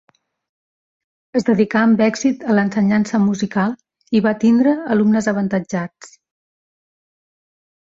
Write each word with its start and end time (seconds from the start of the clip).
Es 1.39 1.43
dedicà 1.49 1.83
amb 1.89 2.01
èxit 2.05 2.45
a 2.47 2.55
l'ensenyança 2.61 3.21
musical, 3.27 3.77
i 4.19 4.23
va 4.29 4.35
tindre 4.47 4.75
alumnes 4.97 5.31
avantatjats. 5.35 6.13